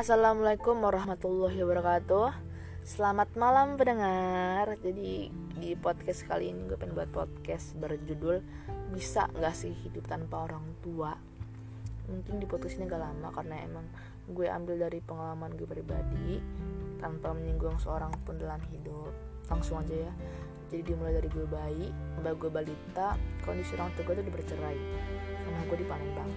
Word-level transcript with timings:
Assalamualaikum 0.00 0.80
warahmatullahi 0.80 1.60
wabarakatuh. 1.60 2.32
Selamat 2.88 3.36
malam 3.36 3.76
pendengar. 3.76 4.72
Jadi 4.80 5.28
di 5.60 5.76
podcast 5.76 6.24
kali 6.24 6.56
ini 6.56 6.72
gue 6.72 6.80
pengen 6.80 6.96
buat 6.96 7.12
podcast 7.12 7.76
berjudul 7.76 8.40
Bisa 8.96 9.28
gak 9.28 9.52
sih 9.52 9.76
hidup 9.84 10.08
tanpa 10.08 10.48
orang 10.48 10.64
tua? 10.80 11.12
Mungkin 12.08 12.40
di 12.40 12.48
podcast 12.48 12.80
ini 12.80 12.88
gak 12.88 12.96
lama 12.96 13.28
karena 13.28 13.60
emang 13.60 13.84
gue 14.24 14.48
ambil 14.48 14.88
dari 14.88 15.04
pengalaman 15.04 15.52
gue 15.52 15.68
pribadi 15.68 16.40
Tanpa 16.96 17.36
menyinggung 17.36 17.76
seorang 17.76 18.16
pun 18.24 18.40
dalam 18.40 18.64
hidup. 18.72 19.12
Langsung 19.52 19.84
aja 19.84 20.08
ya. 20.08 20.12
Jadi 20.72 20.96
dimulai 20.96 21.20
dari 21.20 21.28
gue 21.28 21.44
bayi 21.44 21.92
Mbak 22.24 22.34
gue 22.40 22.48
balita 22.48 23.20
Kondisi 23.44 23.76
orang 23.76 23.92
tua 24.00 24.08
gue 24.08 24.16
tuh 24.16 24.32
bercerai. 24.32 24.80
Sama 25.44 25.60
gue 25.68 25.76
di 25.76 25.84
Palembang. 25.84 26.30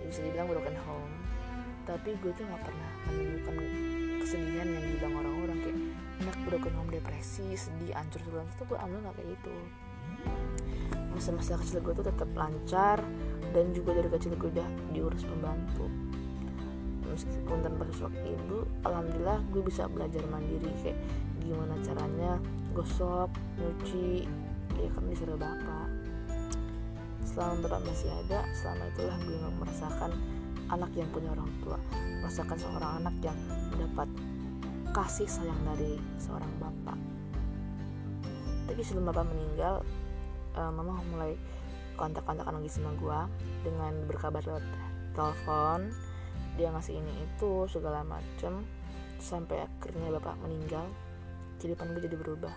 Jadi 0.00 0.08
bisa 0.08 0.24
dibilang 0.24 0.48
broken 0.48 0.78
home 0.88 1.32
tapi 1.82 2.14
gue 2.22 2.30
tuh 2.34 2.44
nggak 2.46 2.62
pernah 2.62 2.90
menemukan 3.10 3.54
kesedihan 4.22 4.68
yang 4.70 4.84
dibilang 4.86 5.14
orang-orang 5.18 5.58
kayak 5.66 5.78
anak 6.22 6.36
broken 6.46 6.74
home 6.78 6.90
depresi 6.94 7.46
sedih 7.58 7.94
hancur 7.94 8.22
tulang. 8.22 8.46
Itu 8.54 8.62
gue 8.70 8.78
ambil 8.78 8.98
nggak 9.02 9.14
kayak 9.18 9.28
gitu. 9.34 9.54
Masa-masa 11.12 11.58
kecil 11.58 11.82
gue 11.82 11.94
tuh 11.98 12.06
tetap 12.06 12.30
lancar 12.32 12.98
dan 13.52 13.64
juga 13.74 13.98
dari 13.98 14.08
kecil 14.08 14.38
gue 14.38 14.50
udah 14.54 14.68
diurus 14.94 15.26
pembantu. 15.26 15.86
Meskipun 17.12 17.60
tanpa 17.60 17.84
sosok 17.92 18.14
ibu 18.24 18.64
alhamdulillah 18.88 19.44
gue 19.52 19.62
bisa 19.66 19.84
belajar 19.84 20.24
mandiri 20.32 20.72
kayak 20.80 20.96
gimana 21.44 21.76
caranya 21.84 22.40
gosok 22.72 23.28
nyuci 23.60 24.24
ya 24.80 24.88
kan 24.88 25.04
disuruh 25.10 25.36
bapak. 25.36 25.90
Selama 27.26 27.68
bapak 27.68 27.80
masih 27.84 28.08
ada 28.24 28.48
selama 28.56 28.88
itulah 28.96 29.18
gue 29.28 29.38
merasakan 29.60 30.10
anak 30.72 30.90
yang 30.96 31.08
punya 31.12 31.28
orang 31.36 31.50
tua. 31.60 31.78
Merasakan 32.24 32.56
seorang 32.56 32.92
anak 33.04 33.14
yang 33.20 33.36
mendapat 33.70 34.08
kasih 34.96 35.28
sayang 35.28 35.60
dari 35.68 36.00
seorang 36.16 36.48
bapak. 36.56 36.98
Tapi 38.68 38.80
sebelum 38.80 39.12
bapak 39.12 39.28
meninggal 39.28 39.84
uh, 40.56 40.72
mama 40.72 41.00
mulai 41.12 41.36
kontak-kontakan 41.96 42.56
lagi 42.60 42.70
sama 42.72 42.90
gue 42.96 43.20
dengan 43.68 43.92
berkabar 44.08 44.40
lewat 44.44 44.64
telepon. 45.12 45.92
Dia 46.56 46.68
ngasih 46.72 47.00
ini 47.00 47.12
itu 47.24 47.68
segala 47.68 48.04
macem 48.04 48.64
sampai 49.20 49.64
akhirnya 49.68 50.08
bapak 50.16 50.40
meninggal. 50.40 50.88
Kehidupan 51.60 51.92
gue 51.94 52.02
jadi 52.08 52.16
berubah. 52.16 52.54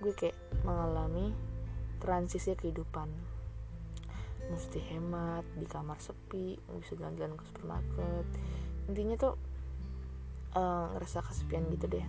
Gue 0.00 0.12
kayak 0.14 0.36
mengalami 0.62 1.34
transisi 1.98 2.54
kehidupan 2.54 3.35
mesti 4.46 4.78
hemat 4.92 5.42
di 5.58 5.66
kamar 5.66 5.98
sepi 5.98 6.54
bisa 6.78 6.94
jalan-jalan 6.94 7.34
ke 7.34 7.44
supermarket. 7.50 8.24
Intinya 8.86 9.16
tuh 9.18 9.34
uh, 10.54 10.94
ngerasa 10.94 11.22
kesepian 11.26 11.66
gitu 11.74 11.90
deh. 11.90 12.06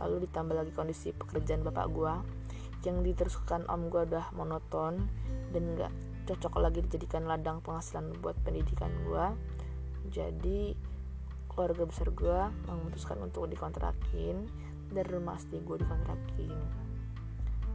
Lalu 0.00 0.30
ditambah 0.30 0.54
lagi 0.54 0.72
kondisi 0.72 1.12
pekerjaan 1.12 1.66
bapak 1.66 1.86
gua 1.92 2.22
yang 2.86 3.02
diteruskan 3.02 3.66
om 3.68 3.90
gua 3.92 4.06
udah 4.06 4.26
monoton 4.32 5.10
dan 5.52 5.64
gak 5.76 5.92
cocok 6.24 6.60
lagi 6.60 6.80
dijadikan 6.84 7.26
ladang 7.26 7.60
penghasilan 7.60 8.14
buat 8.22 8.38
pendidikan 8.46 8.92
gua. 9.04 9.34
Jadi 10.08 10.72
keluarga 11.50 11.84
besar 11.84 12.08
gua 12.14 12.48
memutuskan 12.70 13.18
untuk 13.20 13.50
dikontrakin 13.50 14.46
dan 14.94 15.04
rumah 15.04 15.36
asli 15.36 15.60
gua 15.60 15.76
dikontrakin. 15.76 16.56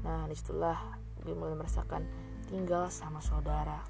Nah 0.01 0.25
di 0.25 0.35
situlah 0.35 0.79
gue 1.23 1.31
mulai 1.31 1.55
merasakan 1.55 2.03
tinggal 2.47 2.87
sama 2.91 3.19
saudara. 3.23 3.83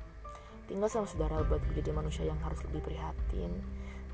Tinggal 0.70 0.88
sama 0.88 1.06
saudara 1.10 1.44
buat 1.44 1.60
menjadi 1.68 1.92
manusia 1.92 2.24
yang 2.24 2.40
harus 2.40 2.64
lebih 2.70 2.88
prihatin 2.88 3.52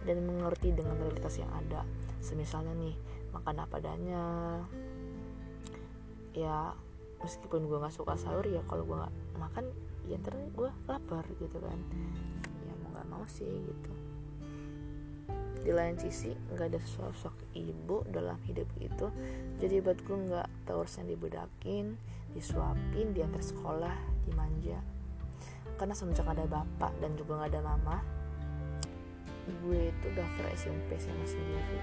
dan 0.08 0.18
mengerti 0.23 0.73
dengan 0.73 0.98
realitas 0.98 1.38
yang 1.38 1.52
ada. 1.54 1.86
Semisalnya 2.23 2.73
nih 2.76 2.95
makan 3.36 3.55
apa 3.61 3.78
adanya. 3.78 4.26
Ya 6.33 6.73
meskipun 7.20 7.67
gue 7.67 7.78
nggak 7.78 7.95
suka 7.95 8.16
sahur 8.16 8.48
ya 8.48 8.64
kalau 8.66 8.88
gue 8.88 8.95
nggak 8.95 9.16
makan 9.38 9.66
ya 10.08 10.16
ntar 10.23 10.33
gue 10.36 10.70
lapar 10.88 11.26
gitu 11.38 11.58
kan. 11.61 11.80
Ya 12.66 12.73
mau 12.82 12.89
nggak 12.95 13.08
mau 13.11 13.23
sih 13.30 13.45
gitu. 13.45 13.92
Di 15.60 15.76
lain 15.76 15.99
sisi 15.99 16.32
nggak 16.32 16.72
ada 16.72 16.80
sosok 16.82 17.36
ibu 17.54 18.08
dalam 18.10 18.39
hidup 18.48 18.67
itu. 18.80 19.11
Jadi 19.60 19.76
buat 19.83 19.99
gue 20.02 20.17
nggak 20.17 20.48
tahu 20.66 20.88
yang 20.88 21.08
dibedakin 21.11 21.86
disuapin 22.33 23.14
diantar 23.14 23.42
sekolah 23.42 24.18
dimanja 24.30 24.80
karena 25.82 25.95
semenjak 25.98 26.28
ada 26.30 26.45
bapak 26.45 26.94
dan 27.02 27.17
juga 27.17 27.42
nggak 27.42 27.52
ada 27.58 27.62
mama 27.66 27.98
gue 29.50 29.90
itu 29.90 30.08
daftar 30.14 30.45
SMP 30.54 30.94
sama 31.02 31.26
sendiri. 31.26 31.80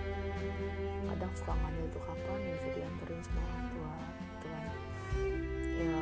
Kadang 1.11 1.33
suka 1.35 1.53
ngambil 1.55 1.87
tuh 1.91 2.03
kapan 2.07 2.41
bisa 2.55 2.69
diantarin 2.79 3.21
sama 3.27 3.41
orang 3.43 3.67
tua 3.75 3.95
gitu 4.23 4.47
kan. 4.47 4.65
Ya 5.77 6.01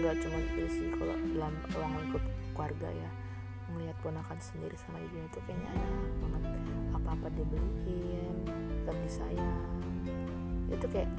nggak 0.00 0.14
cuma 0.22 0.38
itu 0.38 0.62
sih 0.70 0.88
kalau 0.94 1.14
dalam 1.34 1.54
ruang 1.74 1.92
lingkup 1.98 2.24
keluarga 2.54 2.88
ya. 2.94 3.10
Melihat 3.70 3.96
ponakan 4.02 4.38
sendiri 4.38 4.74
sama 4.74 4.98
ibunya 4.98 5.26
itu 5.30 5.38
kayaknya 5.46 5.70
enak 5.78 6.14
banget. 6.22 6.42
Apa-apa 6.94 7.26
dibeliin 7.34 8.36
tetap 8.46 8.96
disayang. 9.06 9.78
Itu 10.70 10.86
kayak 10.90 11.10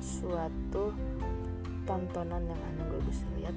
suatu 0.00 0.92
tontonan 1.84 2.42
yang 2.46 2.60
aneh 2.72 2.84
gue 2.88 3.00
bisa 3.08 3.26
lihat 3.40 3.56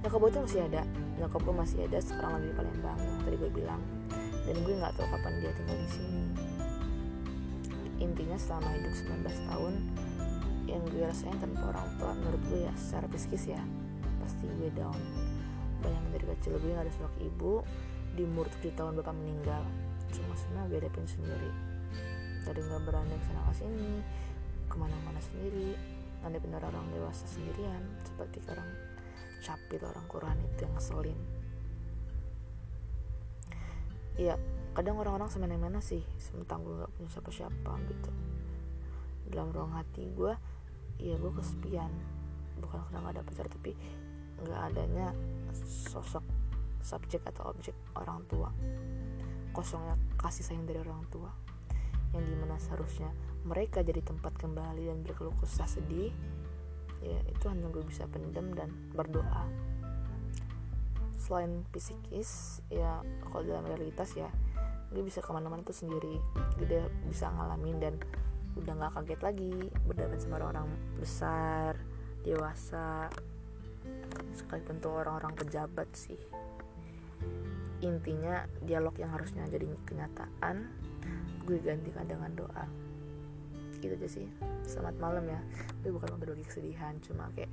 nyokap 0.00 0.18
gue 0.20 0.30
tuh 0.32 0.42
masih 0.48 0.60
ada. 0.64 0.82
Nyokap 1.20 1.40
gue 1.44 1.54
masih 1.54 1.78
ada 1.84 1.98
sekarang 2.00 2.32
lagi 2.40 2.46
di 2.48 2.56
Palembang 2.56 2.98
yang 2.98 3.20
tadi 3.24 3.36
gue 3.36 3.50
bilang. 3.52 3.82
Dan 4.48 4.56
gue 4.64 4.74
nggak 4.80 4.92
tahu 4.96 5.06
kapan 5.12 5.32
dia 5.40 5.52
tinggal 5.52 5.76
di 5.76 5.88
sini. 5.92 6.24
Intinya 8.00 8.36
selama 8.40 8.68
hidup 8.80 8.92
19 8.96 9.50
tahun 9.52 9.74
yang 10.64 10.82
gue 10.88 11.02
rasain 11.04 11.36
tanpa 11.36 11.74
orang 11.74 11.88
tua 12.00 12.12
menurut 12.16 12.42
gue 12.48 12.60
ya 12.64 12.72
secara 12.78 13.06
psikis 13.12 13.44
ya 13.52 13.62
pasti 14.24 14.48
gue 14.48 14.70
down. 14.72 15.00
Bayangin 15.84 16.10
dari 16.16 16.26
kecil 16.36 16.56
gue 16.60 16.72
gak 16.72 16.84
ada 16.88 16.92
sosok 16.96 17.14
ibu 17.20 17.60
di 18.16 18.24
umur 18.24 18.48
7 18.48 18.72
tahun 18.72 18.92
bapak 19.00 19.14
meninggal. 19.16 19.62
Cuma 20.16 20.32
semua 20.32 20.64
gue 20.68 20.80
hadapin 20.80 21.04
sendiri. 21.04 21.52
Dari 22.40 22.56
nggak 22.56 22.82
berani 22.88 23.14
ke 23.20 23.24
sana 23.28 23.40
ke 23.52 23.54
sini 23.60 23.92
ke 24.70 24.76
mana-mana 24.78 25.18
sendiri 25.18 25.74
ngadepin 26.22 26.54
orang 26.54 26.86
dewasa 26.94 27.26
sendirian 27.26 27.82
seperti 28.06 28.38
orang 28.48 28.68
capit 29.40 29.80
orang 29.82 30.06
Quran 30.06 30.36
itu 30.44 30.60
yang 30.64 30.74
ngeselin. 30.76 31.18
Iya 34.20 34.34
kadang 34.70 35.02
orang-orang 35.02 35.32
semena-mena 35.32 35.82
sih 35.82 36.04
sementang 36.20 36.62
gue 36.62 36.84
gak 36.84 36.92
punya 36.94 37.10
siapa-siapa 37.10 37.72
gitu. 37.88 38.10
Dalam 39.32 39.50
ruang 39.50 39.72
hati 39.74 40.06
gue 40.12 40.32
iya 41.00 41.16
gue 41.16 41.32
kesepian. 41.32 41.90
Bukan 42.60 42.78
karena 42.86 43.00
gak 43.08 43.14
ada 43.16 43.22
pacar 43.24 43.46
tapi 43.48 43.72
nggak 44.40 44.60
adanya 44.72 45.12
sosok 45.92 46.24
subjek 46.80 47.20
atau 47.28 47.52
objek 47.52 47.76
orang 47.96 48.24
tua. 48.28 48.48
Kosongnya 49.52 49.96
kasih 50.16 50.44
sayang 50.44 50.64
dari 50.68 50.80
orang 50.80 51.04
tua. 51.12 51.32
Yang 52.12 52.24
di 52.26 52.36
mana 52.36 52.56
seharusnya 52.58 53.10
mereka 53.44 53.80
jadi 53.80 54.04
tempat 54.04 54.36
kembali 54.36 54.90
dan 54.90 55.00
berkeluh 55.00 55.34
kesah 55.40 55.68
sedih 55.68 56.12
ya 57.00 57.20
itu 57.28 57.44
hanya 57.48 57.66
gue 57.72 57.84
bisa 57.84 58.04
pendam 58.08 58.52
dan 58.52 58.70
berdoa. 58.92 59.48
Selain 61.20 61.64
psikis 61.72 62.60
ya 62.72 63.00
kalau 63.28 63.44
dalam 63.44 63.64
realitas 63.64 64.12
ya 64.16 64.28
gue 64.90 65.02
bisa 65.04 65.22
ke 65.24 65.30
mana-mana 65.32 65.64
tuh 65.64 65.76
sendiri. 65.76 66.20
Gue 66.58 66.66
udah 66.68 66.84
bisa 67.08 67.32
ngalamin 67.32 67.76
dan 67.80 67.94
udah 68.58 68.72
nggak 68.76 68.92
kaget 68.98 69.20
lagi 69.22 69.54
berdebat 69.86 70.18
sama 70.18 70.42
orang-orang 70.42 70.68
besar 70.98 71.78
dewasa 72.26 73.08
sekalipun 74.36 74.82
tuh 74.82 74.92
orang-orang 74.92 75.32
pejabat 75.38 75.88
sih. 75.94 76.18
Intinya 77.80 78.44
dialog 78.60 78.92
yang 79.00 79.14
harusnya 79.14 79.48
jadi 79.48 79.64
kenyataan 79.88 80.68
gue 81.48 81.58
gantikan 81.64 82.04
dengan 82.04 82.30
doa 82.36 82.64
gitu 83.80 83.96
aja 83.96 84.08
sih. 84.08 84.26
Selamat 84.68 84.96
malam 85.00 85.24
ya. 85.26 85.40
Gue 85.80 85.96
bukan 85.96 86.20
berbagi 86.20 86.44
kesedihan 86.44 86.94
cuma 87.00 87.32
kayak 87.32 87.50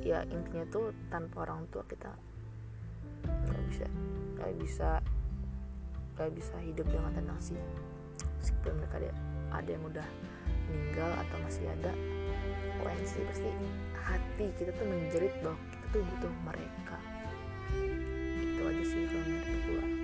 ya 0.00 0.24
intinya 0.30 0.64
tuh 0.72 0.94
tanpa 1.12 1.44
orang 1.44 1.68
tua 1.68 1.84
kita 1.84 2.10
nggak 3.22 3.62
bisa 3.68 3.86
nggak 4.38 4.52
bisa 4.58 4.88
nggak 6.16 6.30
bisa 6.32 6.54
hidup 6.62 6.86
dengan 6.86 7.12
tenang 7.12 7.40
sih. 7.42 7.58
Meskipun 8.38 8.78
mereka 8.78 8.96
ada 9.02 9.10
ada 9.52 9.68
yang 9.68 9.84
udah 9.84 10.08
meninggal 10.70 11.10
atau 11.26 11.36
masih 11.44 11.66
ada 11.68 11.92
ONC 12.82 13.12
pasti 13.28 13.50
hati 14.02 14.46
kita 14.58 14.70
tuh 14.74 14.86
menjerit 14.86 15.34
bahwa 15.44 15.58
kita 15.70 15.86
tuh 15.90 16.02
butuh 16.02 16.32
mereka. 16.46 16.96
Itu 18.40 18.60
aja 18.62 18.84
sih 18.86 19.02
kalau 19.10 19.24
menurut 19.26 19.60
gue 19.66 20.01